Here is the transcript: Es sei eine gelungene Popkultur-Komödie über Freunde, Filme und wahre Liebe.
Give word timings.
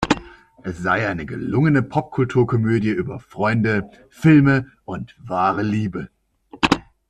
Es 0.63 0.79
sei 0.79 1.07
eine 1.07 1.27
gelungene 1.27 1.83
Popkultur-Komödie 1.83 2.89
über 2.89 3.19
Freunde, 3.19 3.91
Filme 4.09 4.71
und 4.83 5.15
wahre 5.19 5.61
Liebe. 5.61 6.09